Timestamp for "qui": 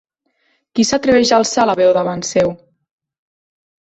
0.77-0.85